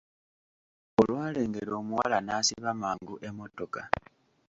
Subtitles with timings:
[1.01, 3.81] Olwalengera omuwala n'asiba mangu emmotoka.